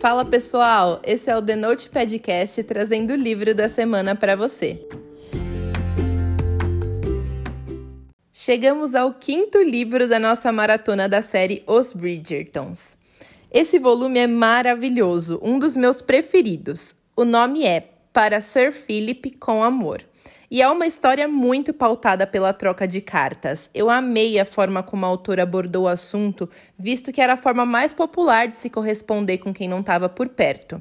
Fala 0.00 0.24
pessoal, 0.24 1.02
esse 1.04 1.28
é 1.28 1.36
o 1.36 1.42
The 1.42 1.56
Note 1.56 1.90
Podcast 1.90 2.62
trazendo 2.62 3.14
o 3.14 3.16
livro 3.16 3.52
da 3.52 3.68
semana 3.68 4.14
para 4.14 4.36
você. 4.36 4.80
Chegamos 8.32 8.94
ao 8.94 9.12
quinto 9.12 9.60
livro 9.60 10.06
da 10.06 10.20
nossa 10.20 10.52
maratona 10.52 11.08
da 11.08 11.20
série 11.20 11.64
Os 11.66 11.92
Bridgertons. 11.92 12.96
Esse 13.50 13.80
volume 13.80 14.20
é 14.20 14.28
maravilhoso, 14.28 15.40
um 15.42 15.58
dos 15.58 15.76
meus 15.76 16.00
preferidos. 16.00 16.94
O 17.16 17.24
nome 17.24 17.64
é 17.64 17.80
Para 18.12 18.40
Sir 18.40 18.72
Philip 18.72 19.32
com 19.32 19.64
Amor. 19.64 20.04
E 20.50 20.62
é 20.62 20.68
uma 20.68 20.86
história 20.86 21.28
muito 21.28 21.74
pautada 21.74 22.26
pela 22.26 22.54
troca 22.54 22.88
de 22.88 23.02
cartas. 23.02 23.68
Eu 23.74 23.90
amei 23.90 24.40
a 24.40 24.46
forma 24.46 24.82
como 24.82 25.04
a 25.04 25.08
autora 25.08 25.42
abordou 25.42 25.84
o 25.84 25.88
assunto, 25.88 26.48
visto 26.78 27.12
que 27.12 27.20
era 27.20 27.34
a 27.34 27.36
forma 27.36 27.66
mais 27.66 27.92
popular 27.92 28.48
de 28.48 28.56
se 28.56 28.70
corresponder 28.70 29.38
com 29.38 29.52
quem 29.52 29.68
não 29.68 29.80
estava 29.80 30.08
por 30.08 30.28
perto. 30.28 30.80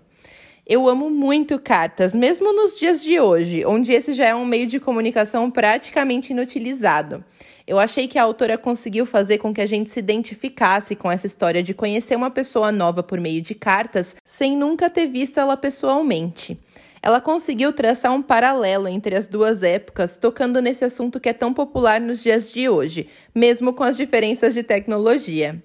Eu 0.66 0.88
amo 0.88 1.10
muito 1.10 1.60
cartas, 1.60 2.16
mesmo 2.16 2.54
nos 2.54 2.78
dias 2.78 3.04
de 3.04 3.20
hoje, 3.20 3.66
onde 3.66 3.92
esse 3.92 4.14
já 4.14 4.28
é 4.28 4.36
um 4.36 4.46
meio 4.46 4.68
de 4.68 4.80
comunicação 4.80 5.52
praticamente 5.52 6.32
inutilizado. 6.32 7.24
Eu 7.66 7.78
achei 7.78 8.08
que 8.08 8.18
a 8.18 8.24
autora 8.24 8.58
conseguiu 8.58 9.06
fazer 9.06 9.38
com 9.38 9.54
que 9.54 9.60
a 9.60 9.66
gente 9.66 9.90
se 9.90 10.00
identificasse 10.00 10.96
com 10.96 11.12
essa 11.12 11.28
história 11.28 11.62
de 11.62 11.74
conhecer 11.74 12.16
uma 12.16 12.32
pessoa 12.32 12.72
nova 12.72 13.04
por 13.04 13.20
meio 13.20 13.42
de 13.42 13.54
cartas 13.54 14.16
sem 14.24 14.56
nunca 14.56 14.90
ter 14.90 15.08
visto 15.08 15.40
ela 15.40 15.58
pessoalmente. 15.58 16.58
Ela 17.02 17.22
conseguiu 17.22 17.72
traçar 17.72 18.12
um 18.12 18.22
paralelo 18.22 18.88
entre 18.88 19.16
as 19.16 19.28
duas 19.28 19.64
épocas, 19.64 20.18
tocando 20.18 20.62
nesse 20.62 20.84
assunto 20.84 21.20
que 21.20 21.30
é 21.30 21.34
tão 21.34 21.54
popular 21.54 22.02
nos 22.02 22.22
dias 22.24 22.52
de 22.52 22.68
hoje, 22.68 23.08
mesmo 23.34 23.74
com 23.74 23.84
as 23.84 23.98
diferenças 23.98 24.54
de 24.54 24.64
tecnologia. 24.64 25.62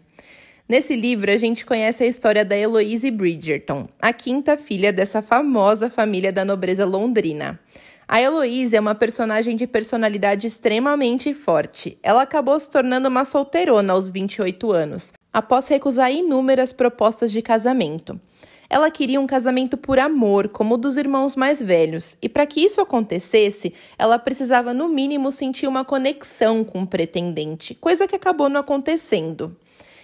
Nesse 0.69 0.97
livro, 0.97 1.31
a 1.31 1.37
gente 1.37 1.67
conhece 1.67 2.05
a 2.05 2.07
história 2.07 2.45
da 2.45 2.57
Eloise 2.57 3.11
Bridgerton, 3.11 3.89
a 4.01 4.13
quinta 4.13 4.57
filha 4.57 4.93
dessa 4.93 5.21
famosa 5.21 5.91
família 5.91 6.33
da 6.33 6.45
nobreza 6.45 6.85
londrina. 6.87 7.59
A 8.07 8.21
Eloise 8.21 8.77
é 8.77 8.81
uma 8.81 8.95
personagem 8.95 9.57
de 9.57 9.67
personalidade 9.67 10.47
extremamente 10.47 11.33
forte. 11.35 11.99
Ela 12.03 12.23
acabou 12.23 12.59
se 12.59 12.71
tornando 12.71 13.09
uma 13.09 13.25
solteirona 13.25 13.93
aos 13.93 14.11
28 14.11 14.71
anos, 14.71 15.13
após 15.33 15.67
recusar 15.67 16.13
inúmeras 16.13 16.73
propostas 16.73 17.33
de 17.33 17.41
casamento. 17.43 18.21
Ela 18.73 18.91
queria 18.91 19.21
um 19.21 19.27
casamento 19.27 19.77
por 19.77 19.99
amor, 19.99 20.49
como 20.49 20.77
o 20.77 20.79
dos 20.79 20.97
irmãos 20.97 21.37
mais 21.37 21.63
velhos, 21.63 22.17
e 22.23 22.27
para 22.27 22.47
que 22.47 22.65
isso 22.65 22.81
acontecesse, 22.81 23.75
ela 23.99 24.19
precisava 24.19 24.73
no 24.73 24.89
mínimo 24.89 25.31
sentir 25.31 25.67
uma 25.67 25.85
conexão 25.85 26.65
com 26.65 26.81
o 26.81 26.87
pretendente, 26.87 27.75
coisa 27.75 28.09
que 28.09 28.17
acabou 28.17 28.49
não 28.49 28.61
acontecendo. 28.61 29.55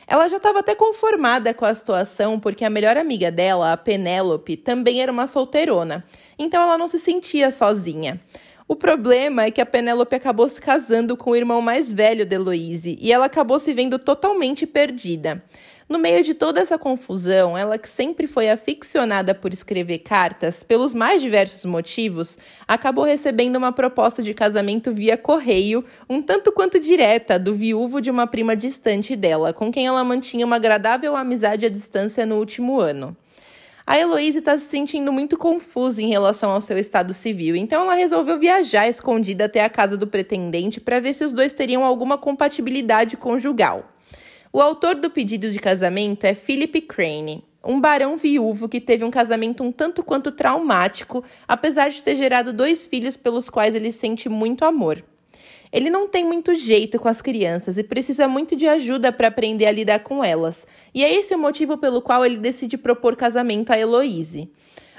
Ela 0.06 0.28
já 0.28 0.36
estava 0.36 0.58
até 0.58 0.74
conformada 0.74 1.54
com 1.54 1.64
a 1.64 1.74
situação, 1.74 2.38
porque 2.38 2.62
a 2.62 2.68
melhor 2.68 2.98
amiga 2.98 3.30
dela, 3.30 3.72
a 3.72 3.76
Penélope, 3.78 4.54
também 4.54 5.00
era 5.00 5.10
uma 5.10 5.26
solteirona, 5.26 6.04
então 6.38 6.62
ela 6.62 6.76
não 6.76 6.86
se 6.86 6.98
sentia 6.98 7.50
sozinha. 7.50 8.20
O 8.70 8.76
problema 8.76 9.44
é 9.44 9.50
que 9.50 9.62
a 9.62 9.66
Penélope 9.66 10.14
acabou 10.14 10.46
se 10.46 10.60
casando 10.60 11.16
com 11.16 11.30
o 11.30 11.36
irmão 11.36 11.62
mais 11.62 11.90
velho 11.90 12.26
de 12.26 12.34
Heloise 12.34 12.98
e 13.00 13.10
ela 13.10 13.24
acabou 13.24 13.58
se 13.58 13.72
vendo 13.72 13.98
totalmente 13.98 14.66
perdida. 14.66 15.42
No 15.88 15.98
meio 15.98 16.22
de 16.22 16.34
toda 16.34 16.60
essa 16.60 16.76
confusão, 16.76 17.56
ela 17.56 17.78
que 17.78 17.88
sempre 17.88 18.26
foi 18.26 18.50
aficionada 18.50 19.34
por 19.34 19.54
escrever 19.54 20.00
cartas, 20.00 20.62
pelos 20.62 20.92
mais 20.92 21.22
diversos 21.22 21.64
motivos, 21.64 22.38
acabou 22.68 23.04
recebendo 23.04 23.56
uma 23.56 23.72
proposta 23.72 24.22
de 24.22 24.34
casamento 24.34 24.92
via 24.92 25.16
correio, 25.16 25.82
um 26.06 26.20
tanto 26.20 26.52
quanto 26.52 26.78
direta, 26.78 27.38
do 27.38 27.54
viúvo 27.54 28.02
de 28.02 28.10
uma 28.10 28.26
prima 28.26 28.54
distante 28.54 29.16
dela, 29.16 29.54
com 29.54 29.72
quem 29.72 29.86
ela 29.86 30.04
mantinha 30.04 30.44
uma 30.44 30.56
agradável 30.56 31.16
amizade 31.16 31.64
à 31.64 31.70
distância 31.70 32.26
no 32.26 32.36
último 32.36 32.78
ano. 32.78 33.16
A 33.90 33.98
Heloísa 33.98 34.40
está 34.40 34.58
se 34.58 34.66
sentindo 34.66 35.10
muito 35.10 35.38
confusa 35.38 36.02
em 36.02 36.10
relação 36.10 36.50
ao 36.50 36.60
seu 36.60 36.76
estado 36.76 37.14
civil, 37.14 37.56
então 37.56 37.80
ela 37.80 37.94
resolveu 37.94 38.38
viajar 38.38 38.86
escondida 38.86 39.46
até 39.46 39.64
a 39.64 39.70
casa 39.70 39.96
do 39.96 40.06
pretendente 40.06 40.78
para 40.78 41.00
ver 41.00 41.14
se 41.14 41.24
os 41.24 41.32
dois 41.32 41.54
teriam 41.54 41.82
alguma 41.82 42.18
compatibilidade 42.18 43.16
conjugal. 43.16 43.90
O 44.52 44.60
autor 44.60 44.94
do 44.94 45.08
pedido 45.08 45.50
de 45.50 45.58
casamento 45.58 46.24
é 46.24 46.34
Philip 46.34 46.82
Crane, 46.82 47.42
um 47.64 47.80
barão 47.80 48.18
viúvo 48.18 48.68
que 48.68 48.78
teve 48.78 49.04
um 49.04 49.10
casamento 49.10 49.64
um 49.64 49.72
tanto 49.72 50.04
quanto 50.04 50.32
traumático, 50.32 51.24
apesar 51.48 51.88
de 51.88 52.02
ter 52.02 52.14
gerado 52.14 52.52
dois 52.52 52.86
filhos 52.86 53.16
pelos 53.16 53.48
quais 53.48 53.74
ele 53.74 53.90
sente 53.90 54.28
muito 54.28 54.66
amor. 54.66 55.02
Ele 55.72 55.90
não 55.90 56.08
tem 56.08 56.24
muito 56.24 56.54
jeito 56.54 56.98
com 56.98 57.08
as 57.08 57.20
crianças 57.20 57.78
e 57.78 57.84
precisa 57.84 58.26
muito 58.26 58.56
de 58.56 58.66
ajuda 58.66 59.12
para 59.12 59.28
aprender 59.28 59.66
a 59.66 59.72
lidar 59.72 60.00
com 60.00 60.24
elas, 60.24 60.66
e 60.94 61.04
é 61.04 61.14
esse 61.14 61.34
o 61.34 61.38
motivo 61.38 61.76
pelo 61.76 62.00
qual 62.00 62.24
ele 62.24 62.38
decide 62.38 62.78
propor 62.78 63.16
casamento 63.16 63.70
a 63.70 63.78
Heloise. 63.78 64.50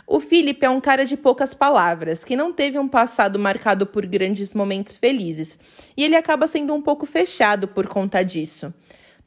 O 0.06 0.20
Philip 0.20 0.66
é 0.66 0.70
um 0.70 0.82
cara 0.82 1.06
de 1.06 1.16
poucas 1.16 1.54
palavras, 1.54 2.24
que 2.24 2.36
não 2.36 2.52
teve 2.52 2.80
um 2.80 2.88
passado 2.88 3.38
marcado 3.38 3.86
por 3.86 4.06
grandes 4.06 4.54
momentos 4.54 4.98
felizes, 4.98 5.60
e 5.96 6.04
ele 6.04 6.16
acaba 6.16 6.48
sendo 6.48 6.74
um 6.74 6.82
pouco 6.82 7.06
fechado 7.06 7.68
por 7.68 7.88
conta 7.88 8.24
disso 8.24 8.74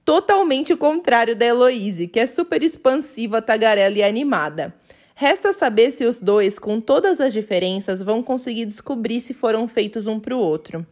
totalmente 0.04 0.72
o 0.72 0.76
contrário 0.76 1.36
da 1.36 1.46
Heloise, 1.46 2.08
que 2.08 2.20
é 2.20 2.26
super 2.26 2.62
expansiva, 2.62 3.40
tagarela 3.40 3.96
e 3.98 4.02
animada. 4.02 4.74
Resta 5.14 5.52
saber 5.52 5.92
se 5.92 6.04
os 6.04 6.20
dois, 6.20 6.58
com 6.58 6.80
todas 6.80 7.20
as 7.20 7.32
diferenças, 7.32 8.02
vão 8.02 8.22
conseguir 8.22 8.64
descobrir 8.64 9.20
se 9.20 9.34
foram 9.34 9.68
feitos 9.68 10.06
um 10.06 10.18
para 10.18 10.34
o 10.34 10.40
outro. 10.40 10.86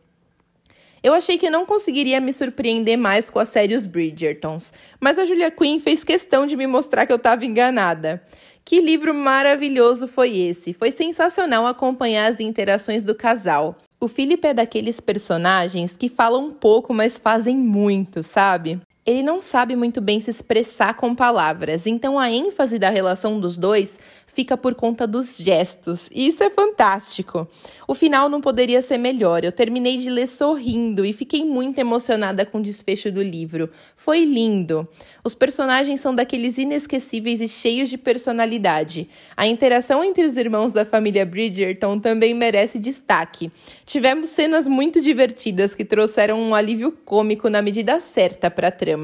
Eu 1.03 1.15
achei 1.15 1.39
que 1.39 1.49
não 1.49 1.65
conseguiria 1.65 2.21
me 2.21 2.33
surpreender 2.33 2.99
mais 2.99 3.31
com 3.31 3.39
a 3.39 3.47
série 3.47 3.75
Os 3.75 3.87
Bridgertons, 3.87 4.73
mas 5.01 5.19
a 5.19 5.25
Julia 5.25 5.51
Quinn 5.51 5.81
fez 5.81 6.05
questão 6.05 6.47
de 6.47 6.57
me 6.57 6.67
mostrar 6.67 7.07
que 7.07 7.13
eu 7.13 7.17
estava 7.17 7.45
enganada. 7.47 8.23
Que 8.65 8.83
livro 8.83 9.15
maravilhoso 9.15 10.07
foi 10.07 10.37
esse! 10.37 10.75
Foi 10.75 10.93
sensacional 10.93 11.67
acompanhar 11.67 12.31
as 12.31 12.39
interações 12.39 13.03
do 13.03 13.15
casal. 13.15 13.79
O 13.99 14.09
Philip 14.09 14.47
é 14.47 14.53
daqueles 14.53 15.01
personagens 15.01 15.97
que 15.97 16.09
falam 16.09 16.51
pouco, 16.51 16.93
mas 16.93 17.19
fazem 17.19 17.57
muito, 17.57 18.23
sabe? 18.23 18.81
Ele 19.11 19.25
não 19.25 19.43
sabe 19.43 19.75
muito 19.75 20.01
bem 20.01 20.21
se 20.21 20.31
expressar 20.31 20.95
com 20.95 21.17
palavras, 21.17 21.85
então 21.85 22.17
a 22.17 22.31
ênfase 22.31 22.79
da 22.79 22.91
relação 22.91 23.41
dos 23.41 23.59
dois 23.59 23.99
fica 24.33 24.57
por 24.57 24.75
conta 24.75 25.07
dos 25.07 25.37
gestos. 25.37 26.09
E 26.13 26.29
isso 26.29 26.43
é 26.43 26.51
fantástico. 26.51 27.49
O 27.87 27.95
final 27.95 28.29
não 28.29 28.41
poderia 28.41 28.81
ser 28.81 28.99
melhor. 28.99 29.45
Eu 29.45 29.53
terminei 29.53 29.97
de 29.97 30.09
ler 30.09 30.29
sorrindo 30.29 31.05
e 31.05 31.13
fiquei 31.13 31.45
muito 31.45 31.79
emocionada 31.79 32.47
com 32.47 32.59
o 32.59 32.63
desfecho 32.63 33.11
do 33.11 33.23
livro. 33.23 33.69
Foi 33.97 34.25
lindo. 34.25 34.87
Os 35.25 35.35
personagens 35.35 36.01
são 36.01 36.15
daqueles 36.15 36.57
inesquecíveis 36.59 37.41
e 37.41 37.49
cheios 37.49 37.91
de 37.91 37.99
personalidade. 37.99 39.09
A 39.37 39.47
interação 39.47 40.05
entre 40.05 40.25
os 40.25 40.37
irmãos 40.37 40.73
da 40.73 40.85
família 40.85 41.27
Bridgerton 41.27 41.99
também 41.99 42.33
merece 42.33 42.79
destaque. 42.79 43.51
Tivemos 43.85 44.31
cenas 44.31 44.69
muito 44.69 45.01
divertidas 45.01 45.75
que 45.75 45.85
trouxeram 45.85 46.41
um 46.41 46.55
alívio 46.55 46.93
cômico 47.05 47.51
na 47.51 47.61
medida 47.61 47.99
certa 47.99 48.51
para 48.51 48.69
a 48.69 48.73
trama. 48.73 49.00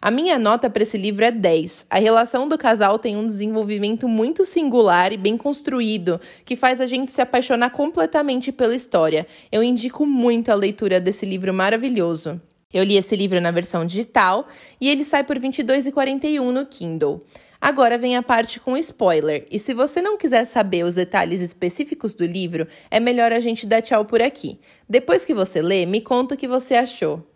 A 0.00 0.10
minha 0.10 0.38
nota 0.38 0.70
para 0.70 0.82
esse 0.82 0.96
livro 0.96 1.24
é 1.24 1.30
10. 1.30 1.86
A 1.90 1.98
relação 1.98 2.48
do 2.48 2.56
casal 2.56 2.98
tem 2.98 3.16
um 3.16 3.26
desenvolvimento 3.26 4.08
muito 4.08 4.44
singular 4.44 5.12
e 5.12 5.16
bem 5.16 5.36
construído, 5.36 6.20
que 6.44 6.56
faz 6.56 6.80
a 6.80 6.86
gente 6.86 7.12
se 7.12 7.20
apaixonar 7.20 7.70
completamente 7.70 8.52
pela 8.52 8.74
história. 8.74 9.26
Eu 9.50 9.62
indico 9.62 10.06
muito 10.06 10.50
a 10.50 10.54
leitura 10.54 11.00
desse 11.00 11.26
livro 11.26 11.52
maravilhoso. 11.52 12.40
Eu 12.72 12.84
li 12.84 12.96
esse 12.96 13.16
livro 13.16 13.40
na 13.40 13.50
versão 13.50 13.86
digital 13.86 14.48
e 14.80 14.88
ele 14.88 15.04
sai 15.04 15.24
por 15.24 15.36
R$ 15.36 15.48
22,41 15.48 16.50
no 16.50 16.66
Kindle. 16.66 17.24
Agora 17.60 17.96
vem 17.96 18.16
a 18.16 18.22
parte 18.22 18.60
com 18.60 18.76
spoiler, 18.76 19.46
e 19.50 19.58
se 19.58 19.72
você 19.72 20.02
não 20.02 20.18
quiser 20.18 20.44
saber 20.44 20.84
os 20.84 20.94
detalhes 20.94 21.40
específicos 21.40 22.14
do 22.14 22.24
livro, 22.24 22.68
é 22.90 23.00
melhor 23.00 23.32
a 23.32 23.40
gente 23.40 23.66
dar 23.66 23.80
tchau 23.82 24.04
por 24.04 24.20
aqui. 24.20 24.60
Depois 24.88 25.24
que 25.24 25.34
você 25.34 25.62
lê, 25.62 25.86
me 25.86 26.00
conta 26.00 26.34
o 26.34 26.38
que 26.38 26.46
você 26.46 26.74
achou. 26.74 27.26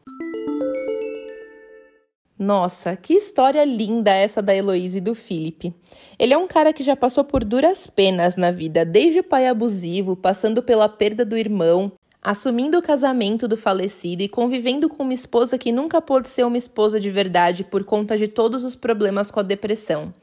Nossa, 2.41 2.97
que 2.97 3.13
história 3.13 3.63
linda 3.66 4.10
essa 4.15 4.41
da 4.41 4.57
Heloísa 4.57 4.97
e 4.97 5.01
do 5.03 5.15
Felipe. 5.15 5.75
Ele 6.19 6.33
é 6.33 6.39
um 6.39 6.48
cara 6.48 6.72
que 6.72 6.83
já 6.83 6.97
passou 6.97 7.22
por 7.22 7.45
duras 7.45 7.87
penas 7.87 8.34
na 8.34 8.51
vida, 8.51 8.83
desde 8.83 9.21
o 9.21 9.22
pai 9.22 9.47
abusivo, 9.47 10.16
passando 10.16 10.63
pela 10.63 10.89
perda 10.89 11.22
do 11.22 11.37
irmão, 11.37 11.92
assumindo 12.22 12.78
o 12.78 12.83
casamento 12.83 13.47
do 13.47 13.59
falecido 13.59 14.22
e 14.22 14.28
convivendo 14.28 14.89
com 14.89 15.03
uma 15.03 15.13
esposa 15.13 15.59
que 15.59 15.71
nunca 15.71 16.01
pôde 16.01 16.31
ser 16.31 16.47
uma 16.47 16.57
esposa 16.57 16.98
de 16.98 17.10
verdade 17.10 17.63
por 17.63 17.84
conta 17.84 18.16
de 18.16 18.27
todos 18.27 18.65
os 18.65 18.75
problemas 18.75 19.31
com 19.31 19.41
a 19.41 19.42
depressão. 19.42 20.15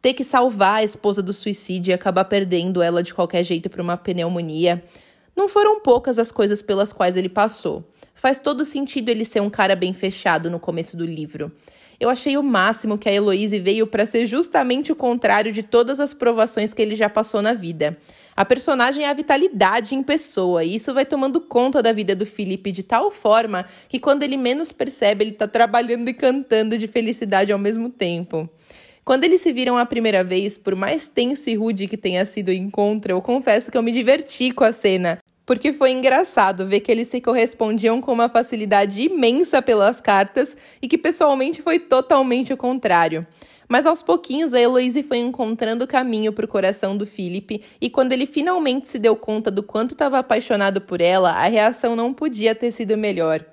Ter 0.00 0.14
que 0.14 0.22
salvar 0.22 0.76
a 0.76 0.84
esposa 0.84 1.20
do 1.20 1.32
suicídio 1.32 1.90
e 1.90 1.94
acabar 1.94 2.26
perdendo 2.26 2.80
ela 2.80 3.02
de 3.02 3.12
qualquer 3.12 3.42
jeito 3.42 3.68
por 3.68 3.80
uma 3.80 3.96
pneumonia. 3.96 4.84
Não 5.34 5.48
foram 5.48 5.80
poucas 5.80 6.16
as 6.16 6.30
coisas 6.30 6.62
pelas 6.62 6.92
quais 6.92 7.16
ele 7.16 7.28
passou. 7.28 7.84
Faz 8.20 8.38
todo 8.38 8.66
sentido 8.66 9.08
ele 9.08 9.24
ser 9.24 9.40
um 9.40 9.48
cara 9.48 9.74
bem 9.74 9.94
fechado 9.94 10.50
no 10.50 10.60
começo 10.60 10.94
do 10.94 11.06
livro. 11.06 11.50
Eu 11.98 12.10
achei 12.10 12.36
o 12.36 12.42
máximo 12.42 12.98
que 12.98 13.08
a 13.08 13.12
Heloise 13.14 13.58
veio 13.58 13.86
para 13.86 14.04
ser 14.04 14.26
justamente 14.26 14.92
o 14.92 14.94
contrário 14.94 15.50
de 15.50 15.62
todas 15.62 15.98
as 15.98 16.12
provações 16.12 16.74
que 16.74 16.82
ele 16.82 16.94
já 16.94 17.08
passou 17.08 17.40
na 17.40 17.54
vida. 17.54 17.96
A 18.36 18.44
personagem 18.44 19.06
é 19.06 19.08
a 19.08 19.14
vitalidade 19.14 19.94
em 19.94 20.02
pessoa, 20.02 20.62
e 20.62 20.74
isso 20.74 20.92
vai 20.92 21.06
tomando 21.06 21.40
conta 21.40 21.82
da 21.82 21.94
vida 21.94 22.14
do 22.14 22.26
Felipe 22.26 22.70
de 22.70 22.82
tal 22.82 23.10
forma 23.10 23.64
que 23.88 23.98
quando 23.98 24.22
ele 24.22 24.36
menos 24.36 24.70
percebe, 24.70 25.24
ele 25.24 25.30
está 25.30 25.48
trabalhando 25.48 26.06
e 26.10 26.12
cantando 26.12 26.76
de 26.76 26.86
felicidade 26.86 27.50
ao 27.50 27.58
mesmo 27.58 27.88
tempo. 27.88 28.46
Quando 29.02 29.24
eles 29.24 29.40
se 29.40 29.50
viram 29.50 29.78
a 29.78 29.86
primeira 29.86 30.22
vez, 30.22 30.58
por 30.58 30.76
mais 30.76 31.08
tenso 31.08 31.48
e 31.48 31.54
rude 31.54 31.88
que 31.88 31.96
tenha 31.96 32.26
sido 32.26 32.48
o 32.48 32.52
encontro, 32.52 33.12
eu 33.12 33.22
confesso 33.22 33.70
que 33.70 33.78
eu 33.78 33.82
me 33.82 33.92
diverti 33.92 34.52
com 34.52 34.62
a 34.62 34.74
cena, 34.74 35.18
porque 35.50 35.72
foi 35.72 35.90
engraçado 35.90 36.64
ver 36.64 36.78
que 36.78 36.92
eles 36.92 37.08
se 37.08 37.20
correspondiam 37.20 38.00
com 38.00 38.12
uma 38.12 38.28
facilidade 38.28 39.02
imensa 39.02 39.60
pelas 39.60 40.00
cartas 40.00 40.56
e 40.80 40.86
que 40.86 40.96
pessoalmente 40.96 41.60
foi 41.60 41.80
totalmente 41.80 42.52
o 42.52 42.56
contrário. 42.56 43.26
Mas 43.68 43.84
aos 43.84 44.00
pouquinhos 44.00 44.54
a 44.54 44.60
Heloise 44.60 45.02
foi 45.02 45.18
encontrando 45.18 45.88
caminho 45.88 46.32
para 46.32 46.44
o 46.44 46.48
coração 46.48 46.96
do 46.96 47.04
Philip 47.04 47.60
e 47.80 47.90
quando 47.90 48.12
ele 48.12 48.26
finalmente 48.26 48.86
se 48.86 48.96
deu 48.96 49.16
conta 49.16 49.50
do 49.50 49.60
quanto 49.60 49.90
estava 49.90 50.20
apaixonado 50.20 50.80
por 50.80 51.00
ela, 51.00 51.32
a 51.32 51.48
reação 51.48 51.96
não 51.96 52.14
podia 52.14 52.54
ter 52.54 52.70
sido 52.70 52.96
melhor. 52.96 53.44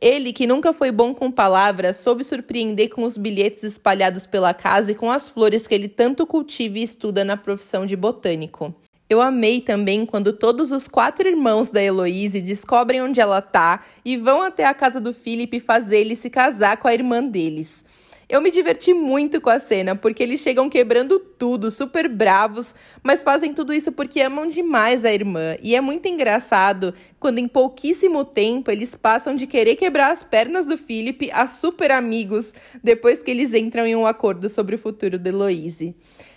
Ele, 0.00 0.32
que 0.32 0.46
nunca 0.46 0.72
foi 0.72 0.90
bom 0.90 1.14
com 1.14 1.30
palavras, 1.30 1.98
soube 1.98 2.24
surpreender 2.24 2.88
com 2.88 3.02
os 3.02 3.18
bilhetes 3.18 3.64
espalhados 3.64 4.26
pela 4.26 4.54
casa 4.54 4.92
e 4.92 4.94
com 4.94 5.10
as 5.10 5.28
flores 5.28 5.66
que 5.66 5.74
ele 5.74 5.88
tanto 5.88 6.26
cultiva 6.26 6.78
e 6.78 6.82
estuda 6.82 7.22
na 7.22 7.36
profissão 7.36 7.84
de 7.84 7.96
botânico. 7.96 8.74
Eu 9.08 9.20
amei 9.20 9.60
também 9.60 10.06
quando 10.06 10.32
todos 10.32 10.72
os 10.72 10.88
quatro 10.88 11.28
irmãos 11.28 11.70
da 11.70 11.82
Heloise 11.82 12.40
descobrem 12.40 13.02
onde 13.02 13.20
ela 13.20 13.42
tá 13.42 13.84
e 14.02 14.16
vão 14.16 14.40
até 14.40 14.64
a 14.64 14.72
casa 14.72 14.98
do 14.98 15.12
Philip 15.12 15.60
fazer 15.60 15.98
ele 15.98 16.16
se 16.16 16.30
casar 16.30 16.78
com 16.78 16.88
a 16.88 16.94
irmã 16.94 17.22
deles. 17.22 17.84
Eu 18.26 18.40
me 18.40 18.50
diverti 18.50 18.94
muito 18.94 19.42
com 19.42 19.50
a 19.50 19.60
cena, 19.60 19.94
porque 19.94 20.22
eles 20.22 20.40
chegam 20.40 20.70
quebrando 20.70 21.18
tudo, 21.18 21.70
super 21.70 22.08
bravos, 22.08 22.74
mas 23.02 23.22
fazem 23.22 23.52
tudo 23.52 23.74
isso 23.74 23.92
porque 23.92 24.22
amam 24.22 24.48
demais 24.48 25.04
a 25.04 25.12
irmã. 25.12 25.54
E 25.62 25.76
é 25.76 25.80
muito 25.82 26.08
engraçado 26.08 26.94
quando, 27.20 27.38
em 27.38 27.46
pouquíssimo 27.46 28.24
tempo, 28.24 28.70
eles 28.70 28.94
passam 28.94 29.36
de 29.36 29.46
querer 29.46 29.76
quebrar 29.76 30.10
as 30.10 30.22
pernas 30.22 30.64
do 30.64 30.78
Philip 30.78 31.30
a 31.30 31.46
super 31.46 31.90
amigos 31.90 32.54
depois 32.82 33.22
que 33.22 33.30
eles 33.30 33.52
entram 33.52 33.86
em 33.86 33.94
um 33.94 34.06
acordo 34.06 34.48
sobre 34.48 34.76
o 34.76 34.78
futuro 34.78 35.18
de 35.18 35.28
Heloise. 35.28 35.94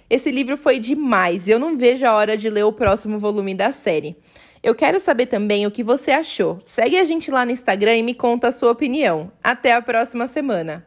Esse 0.10 0.32
livro 0.32 0.58
foi 0.58 0.80
demais 0.80 1.48
e 1.48 1.52
eu 1.52 1.60
não 1.60 1.78
vejo 1.78 2.06
a 2.06 2.14
hora 2.14 2.38
de 2.38 2.50
ler 2.50 2.64
o 2.64 2.72
próximo 2.72 3.20
volume 3.20 3.54
da 3.54 3.72
série. 3.72 4.16
Eu 4.64 4.74
quero 4.74 5.00
saber 5.00 5.28
também 5.28 5.66
o 5.66 5.72
que 5.72 5.84
você 5.84 6.12
achou. 6.12 6.60
Segue 6.66 6.98
a 6.98 7.06
gente 7.06 7.30
lá 7.30 7.46
no 7.46 7.52
Instagram 7.52 7.98
e 7.98 8.04
me 8.04 8.14
conta 8.14 8.48
a 8.48 8.52
sua 8.52 8.72
opinião. 8.72 9.32
Até 9.44 9.74
a 9.74 9.82
próxima 9.82 10.28
semana! 10.28 10.86